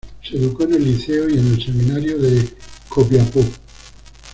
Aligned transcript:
Se 0.27 0.35
educó 0.35 0.63
en 0.63 0.73
el 0.73 0.83
Liceo 0.83 1.29
y 1.29 1.33
en 1.37 1.45
el 1.53 1.63
Seminario 1.63 2.17
de 2.17 2.49
Copiapó. 2.89 3.41